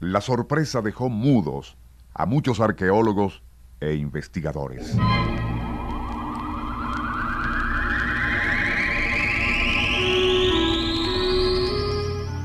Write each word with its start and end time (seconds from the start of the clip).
La 0.00 0.22
sorpresa 0.22 0.80
dejó 0.80 1.10
mudos 1.10 1.76
a 2.14 2.24
muchos 2.24 2.58
arqueólogos 2.58 3.42
e 3.80 3.96
investigadores. 3.96 4.96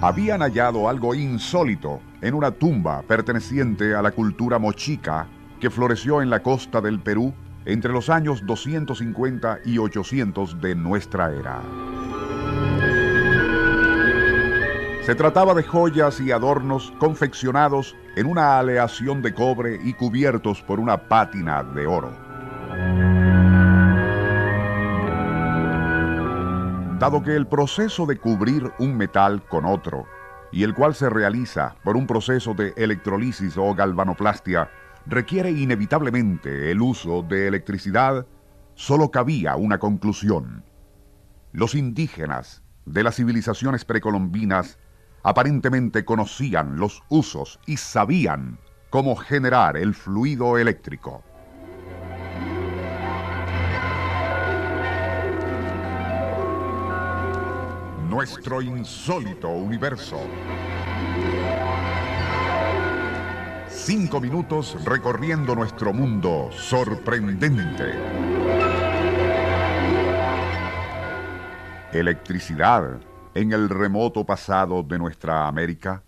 Habían 0.01 0.41
hallado 0.41 0.89
algo 0.89 1.15
insólito 1.15 2.01
en 2.21 2.33
una 2.33 2.51
tumba 2.51 3.03
perteneciente 3.03 3.95
a 3.95 4.01
la 4.01 4.11
cultura 4.11 4.59
mochica 4.59 5.29
que 5.61 5.69
floreció 5.69 6.21
en 6.21 6.29
la 6.29 6.43
costa 6.43 6.81
del 6.81 6.99
Perú 6.99 7.33
entre 7.63 7.93
los 7.93 8.09
años 8.09 8.45
250 8.45 9.59
y 9.63 9.77
800 9.77 10.59
de 10.59 10.75
nuestra 10.75 11.33
era. 11.33 11.94
Se 15.05 15.13
trataba 15.13 15.53
de 15.53 15.61
joyas 15.61 16.19
y 16.19 16.31
adornos 16.31 16.91
confeccionados 16.97 17.95
en 18.15 18.25
una 18.25 18.57
aleación 18.57 19.21
de 19.21 19.35
cobre 19.35 19.79
y 19.83 19.93
cubiertos 19.93 20.63
por 20.63 20.79
una 20.79 21.07
pátina 21.07 21.63
de 21.63 21.85
oro. 21.85 22.09
Dado 26.97 27.21
que 27.21 27.35
el 27.35 27.45
proceso 27.45 28.07
de 28.07 28.17
cubrir 28.17 28.71
un 28.79 28.97
metal 28.97 29.43
con 29.47 29.65
otro, 29.65 30.07
y 30.51 30.63
el 30.63 30.73
cual 30.73 30.95
se 30.95 31.07
realiza 31.07 31.75
por 31.83 31.97
un 31.97 32.07
proceso 32.07 32.55
de 32.55 32.73
electrolisis 32.75 33.57
o 33.57 33.75
galvanoplastia, 33.75 34.71
requiere 35.05 35.51
inevitablemente 35.51 36.71
el 36.71 36.81
uso 36.81 37.21
de 37.21 37.47
electricidad, 37.47 38.25
solo 38.73 39.11
cabía 39.11 39.55
una 39.55 39.77
conclusión. 39.77 40.63
Los 41.51 41.75
indígenas 41.75 42.63
de 42.87 43.03
las 43.03 43.17
civilizaciones 43.17 43.85
precolombinas 43.85 44.79
aparentemente 45.25 46.05
conocían 46.05 46.77
los 46.77 47.01
usos 47.09 47.59
y 47.65 47.77
sabían 47.77 48.59
cómo 48.91 49.15
generar 49.15 49.75
el 49.75 49.95
fluido 49.95 50.59
eléctrico. 50.59 51.23
Nuestro 58.07 58.61
insólito 58.61 59.49
universo. 59.49 60.21
Cinco 63.67 64.21
minutos 64.21 64.77
recorriendo 64.85 65.55
nuestro 65.55 65.91
mundo 65.91 66.49
sorprendente. 66.51 67.95
Electricidad 71.91 72.99
en 73.35 73.51
el 73.51 73.67
remoto 73.67 74.25
pasado 74.25 74.81
de 74.81 74.97
nuestra 74.97 75.47
América? 75.47 76.03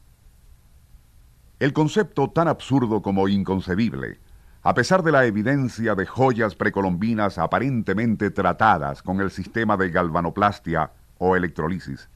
El 1.59 1.73
concepto 1.73 2.30
tan 2.30 2.47
absurdo 2.47 3.02
como 3.02 3.28
inconcebible, 3.28 4.22
a 4.64 4.73
pesar 4.73 5.03
de 5.03 5.11
la 5.11 5.25
evidencia 5.25 5.94
de 5.94 6.05
joyas 6.05 6.55
precolombinas 6.55 7.38
aparentemente 7.38 8.31
tratadas 8.31 9.03
con 9.03 9.20
el 9.20 9.30
sistema 9.30 9.76
de 9.76 9.89
galvanoplastia 9.89 10.92
o 11.17 11.36
electrolisis, 11.36 12.10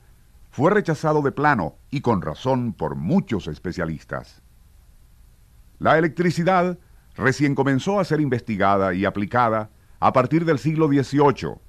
fue 0.49 0.71
rechazado 0.71 1.21
de 1.21 1.33
plano 1.33 1.75
y 1.89 1.99
con 1.99 2.21
razón 2.21 2.71
por 2.71 2.95
muchos 2.95 3.47
especialistas. 3.47 4.41
La 5.79 5.97
electricidad 5.97 6.77
recién 7.15 7.53
comenzó 7.53 7.99
a 7.99 8.05
ser 8.05 8.21
investigada 8.21 8.93
y 8.93 9.03
aplicada 9.03 9.71
a 9.99 10.13
partir 10.13 10.45
del 10.45 10.57
siglo 10.57 10.87
XVIII 10.87 11.59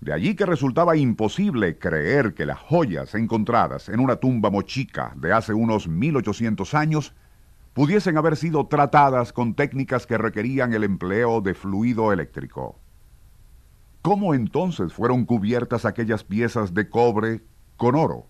de 0.00 0.12
allí 0.12 0.36
que 0.36 0.46
resultaba 0.46 0.96
imposible 0.96 1.78
creer 1.78 2.34
que 2.34 2.46
las 2.46 2.58
joyas 2.58 3.14
encontradas 3.14 3.88
en 3.88 4.00
una 4.00 4.16
tumba 4.16 4.50
mochica 4.50 5.12
de 5.16 5.32
hace 5.32 5.54
unos 5.54 5.88
1800 5.88 6.74
años 6.74 7.14
pudiesen 7.74 8.16
haber 8.16 8.36
sido 8.36 8.66
tratadas 8.66 9.32
con 9.32 9.54
técnicas 9.54 10.06
que 10.06 10.18
requerían 10.18 10.72
el 10.72 10.84
empleo 10.84 11.40
de 11.40 11.54
fluido 11.54 12.12
eléctrico. 12.12 12.78
¿Cómo 14.02 14.34
entonces 14.34 14.92
fueron 14.92 15.24
cubiertas 15.24 15.84
aquellas 15.84 16.22
piezas 16.22 16.74
de 16.74 16.88
cobre 16.88 17.42
con 17.76 17.96
oro? 17.96 18.26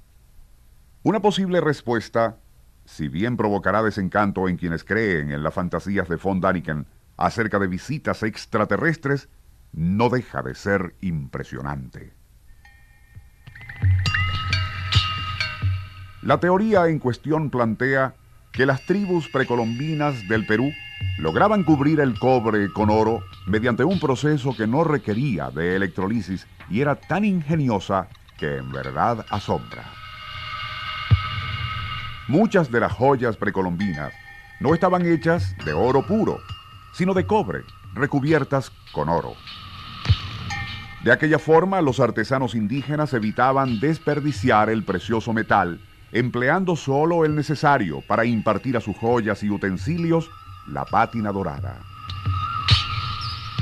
Una 1.03 1.21
posible 1.21 1.61
respuesta, 1.61 2.39
si 2.85 3.09
bien 3.09 3.37
provocará 3.37 3.83
desencanto 3.83 4.49
en 4.49 4.57
quienes 4.57 4.85
creen 4.85 5.31
en 5.31 5.43
las 5.43 5.55
fantasías 5.55 6.09
de 6.09 6.17
von 6.17 6.41
Daniken 6.41 6.87
acerca 7.17 7.59
de 7.59 7.69
visitas 7.69 8.23
extraterrestres, 8.23 9.29
no 9.73 10.09
deja 10.09 10.43
de 10.43 10.55
ser 10.55 10.95
impresionante. 11.01 12.13
La 16.23 16.41
teoría 16.41 16.89
en 16.89 16.99
cuestión 16.99 17.49
plantea 17.49 18.15
que 18.53 18.67
las 18.67 18.85
tribus 18.87 19.29
precolombinas 19.29 20.27
del 20.29 20.47
Perú 20.47 20.73
lograban 21.19 21.65
cubrir 21.65 22.01
el 22.01 22.19
cobre 22.19 22.73
con 22.73 22.91
oro 22.91 23.23
mediante 23.47 23.85
un 23.85 24.01
proceso 24.01 24.55
que 24.57 24.67
no 24.67 24.85
requería 24.85 25.51
de 25.51 25.77
electrolisis 25.77 26.47
y 26.69 26.81
era 26.81 26.97
tan 26.97 27.25
ingeniosa 27.25 28.09
que 28.37 28.57
en 28.57 28.73
verdad 28.73 29.25
asombra. 29.31 29.85
Muchas 32.27 32.71
de 32.71 32.81
las 32.81 32.93
joyas 32.93 33.37
precolombinas 33.37 34.13
no 34.61 34.75
estaban 34.75 35.07
hechas 35.07 35.57
de 35.65 35.73
oro 35.73 36.07
puro, 36.07 36.41
sino 36.93 37.15
de 37.15 37.27
cobre, 37.27 37.63
recubiertas 37.95 38.71
con 38.93 39.09
oro. 39.09 39.35
De 41.05 41.13
aquella 41.13 41.39
forma, 41.39 41.81
los 41.81 42.01
artesanos 42.01 42.55
indígenas 42.55 43.15
evitaban 43.15 43.79
desperdiciar 43.79 44.69
el 44.69 44.83
precioso 44.83 45.33
metal, 45.33 45.81
empleando 46.11 46.75
solo 46.75 47.25
el 47.25 47.37
necesario 47.37 48.03
para 48.07 48.25
impartir 48.25 48.77
a 48.77 48.81
sus 48.81 48.97
joyas 48.97 49.43
y 49.43 49.51
utensilios 49.51 50.29
la 50.67 50.85
pátina 50.85 51.31
dorada. 51.31 51.81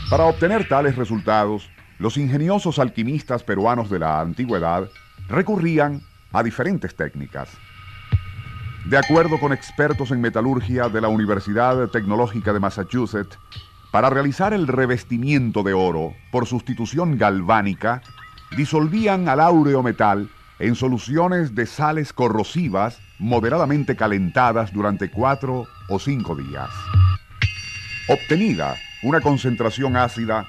Para 0.08 0.25
obtener 0.25 0.66
tales 0.66 0.96
resultados, 0.96 1.69
los 1.98 2.16
ingeniosos 2.16 2.78
alquimistas 2.78 3.42
peruanos 3.42 3.91
de 3.91 3.98
la 3.98 4.20
antigüedad 4.20 4.88
recurrían 5.28 6.02
a 6.32 6.42
diferentes 6.42 6.94
técnicas. 6.94 7.50
De 8.84 8.96
acuerdo 8.96 9.41
con 9.41 9.52
expertos 9.52 10.12
en 10.12 10.20
metalurgia 10.20 10.88
de 10.88 11.00
la 11.00 11.08
Universidad 11.08 11.88
Tecnológica 11.88 12.52
de 12.52 12.60
Massachusetts, 12.60 13.36
para 13.96 14.10
realizar 14.10 14.52
el 14.52 14.66
revestimiento 14.66 15.62
de 15.62 15.72
oro 15.72 16.12
por 16.30 16.44
sustitución 16.44 17.16
galvánica, 17.16 18.02
disolvían 18.54 19.26
al 19.26 19.40
áureo 19.40 19.82
metal 19.82 20.28
en 20.58 20.74
soluciones 20.74 21.54
de 21.54 21.64
sales 21.64 22.12
corrosivas 22.12 23.00
moderadamente 23.18 23.96
calentadas 23.96 24.70
durante 24.74 25.10
cuatro 25.10 25.64
o 25.88 25.98
cinco 25.98 26.36
días. 26.36 26.68
Obtenida 28.10 28.76
una 29.02 29.22
concentración 29.22 29.96
ácida, 29.96 30.46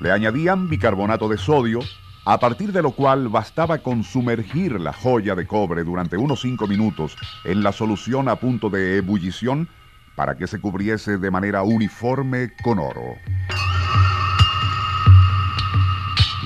le 0.00 0.10
añadían 0.10 0.68
bicarbonato 0.68 1.28
de 1.28 1.38
sodio, 1.38 1.78
a 2.24 2.40
partir 2.40 2.72
de 2.72 2.82
lo 2.82 2.90
cual 2.90 3.28
bastaba 3.28 3.78
con 3.78 4.02
sumergir 4.02 4.80
la 4.80 4.92
joya 4.92 5.36
de 5.36 5.46
cobre 5.46 5.84
durante 5.84 6.16
unos 6.16 6.40
cinco 6.40 6.66
minutos 6.66 7.16
en 7.44 7.62
la 7.62 7.70
solución 7.70 8.28
a 8.28 8.34
punto 8.34 8.70
de 8.70 8.96
ebullición 8.96 9.68
para 10.18 10.36
que 10.36 10.48
se 10.48 10.60
cubriese 10.60 11.16
de 11.16 11.30
manera 11.30 11.62
uniforme 11.62 12.50
con 12.64 12.80
oro. 12.80 13.14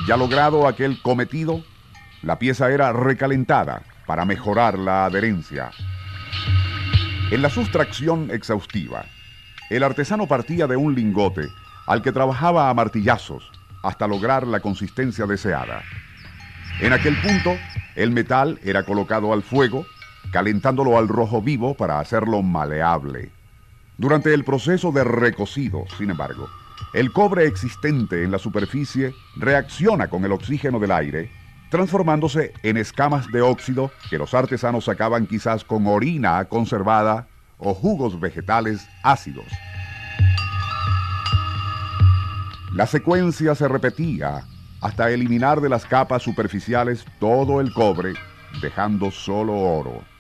Ya 0.07 0.19
logrado 0.19 0.69
aquel 0.69 1.01
cometido, 1.01 1.65
la 2.21 2.39
pieza 2.39 2.71
era 2.71 2.93
recalentada 2.93 3.83
para 4.07 4.27
mejorar 4.27 4.79
la 4.79 5.07
adherencia. 5.07 5.71
En 7.31 7.41
la 7.41 7.49
sustracción 7.49 8.31
exhaustiva, 8.31 9.07
el 9.71 9.85
artesano 9.85 10.27
partía 10.27 10.67
de 10.67 10.77
un 10.77 10.95
lingote 10.95 11.49
al 11.87 12.03
que 12.03 12.13
trabajaba 12.13 12.69
a 12.69 12.75
martillazos 12.75 13.51
hasta 13.83 14.07
lograr 14.07 14.47
la 14.47 14.61
consistencia 14.61 15.25
deseada. 15.25 15.81
En 16.83 16.93
aquel 16.93 17.17
punto, 17.23 17.57
el 17.97 18.11
metal 18.11 18.61
era 18.65 18.83
colocado 18.83 19.33
al 19.33 19.43
fuego, 19.43 19.87
calentándolo 20.31 20.99
al 20.99 21.09
rojo 21.09 21.41
vivo 21.41 21.75
para 21.75 22.01
hacerlo 22.01 22.43
maleable. 22.43 23.33
Durante 24.03 24.35
el 24.35 24.43
proceso 24.43 24.91
de 24.91 25.05
recocido, 25.05 25.85
sin 25.97 26.11
embargo, 26.11 26.49
el 26.93 27.13
cobre 27.13 27.47
existente 27.47 28.25
en 28.25 28.33
la 28.33 28.41
superficie 28.41 29.15
reacciona 29.37 30.11
con 30.11 30.25
el 30.25 30.33
oxígeno 30.33 30.81
del 30.81 30.91
aire, 30.91 31.31
transformándose 31.71 32.53
en 32.65 32.79
escamas 32.79 33.31
de 33.31 33.43
óxido 33.43 33.93
que 34.11 34.19
los 34.19 34.35
artesanos 34.35 34.87
sacaban 34.87 35.29
quizás 35.29 35.63
con 35.63 35.87
orina 35.87 36.45
conservada 36.47 37.29
o 37.59 37.75
jugos 37.75 38.19
vegetales 38.19 38.89
ácidos. 39.05 39.47
La 42.75 42.89
secuencia 42.89 43.55
se 43.55 43.69
repetía 43.69 44.43
hasta 44.81 45.13
eliminar 45.13 45.61
de 45.61 45.69
las 45.69 45.87
capas 45.87 46.25
superficiales 46.25 47.05
todo 47.21 47.61
el 47.61 47.73
cobre, 47.73 48.15
dejando 48.61 49.13
solo 49.13 49.57
oro. 49.57 50.12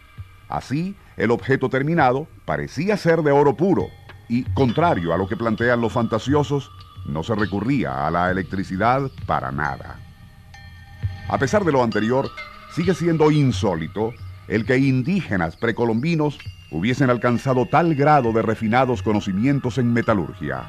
Así, 0.52 0.94
el 1.16 1.30
objeto 1.30 1.70
terminado 1.70 2.28
parecía 2.44 2.98
ser 2.98 3.22
de 3.22 3.32
oro 3.32 3.56
puro 3.56 3.86
y, 4.28 4.42
contrario 4.52 5.14
a 5.14 5.16
lo 5.16 5.26
que 5.26 5.34
plantean 5.34 5.80
los 5.80 5.94
fantasiosos, 5.94 6.70
no 7.06 7.22
se 7.22 7.34
recurría 7.34 8.06
a 8.06 8.10
la 8.10 8.30
electricidad 8.30 9.10
para 9.24 9.50
nada. 9.50 9.98
A 11.30 11.38
pesar 11.38 11.64
de 11.64 11.72
lo 11.72 11.82
anterior, 11.82 12.30
sigue 12.74 12.92
siendo 12.92 13.30
insólito 13.30 14.12
el 14.46 14.66
que 14.66 14.76
indígenas 14.76 15.56
precolombinos 15.56 16.38
hubiesen 16.70 17.08
alcanzado 17.08 17.64
tal 17.64 17.94
grado 17.94 18.34
de 18.34 18.42
refinados 18.42 19.02
conocimientos 19.02 19.78
en 19.78 19.90
metalurgia. 19.90 20.66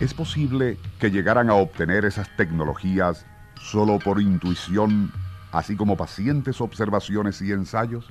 ¿Es 0.00 0.14
posible 0.14 0.78
que 0.98 1.10
llegaran 1.10 1.50
a 1.50 1.54
obtener 1.54 2.06
esas 2.06 2.34
tecnologías 2.34 3.26
solo 3.60 3.98
por 3.98 4.22
intuición, 4.22 5.12
así 5.52 5.76
como 5.76 5.96
pacientes 5.96 6.60
observaciones 6.60 7.40
y 7.42 7.52
ensayos? 7.52 8.06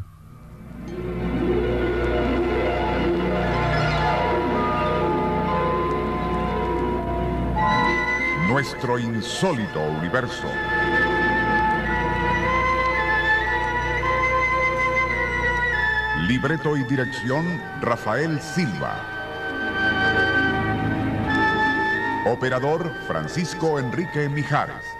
Nuestro 8.49 8.97
insólito 8.97 9.81
universo. 9.99 10.47
Libreto 16.27 16.75
y 16.75 16.83
dirección 16.83 17.45
Rafael 17.81 18.41
Silva. 18.41 18.95
Operador 22.25 22.91
Francisco 23.07 23.79
Enrique 23.79 24.27
Mijares. 24.27 24.96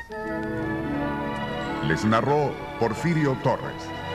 Les 1.87 2.03
narró 2.03 2.51
Porfirio 2.81 3.37
Torres. 3.43 4.06